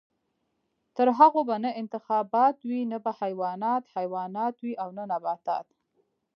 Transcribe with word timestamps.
تر 0.97 1.07
هغو 1.19 1.41
به 1.49 1.55
نه 1.63 1.69
انتخابات 1.81 2.57
وي، 2.69 2.81
نه 2.91 2.97
به 3.03 3.11
حیوانات 3.21 3.83
حیوانات 3.95 4.55
وي 4.63 4.73
او 4.83 4.89
نه 4.97 5.03
نباتات. 5.11 5.67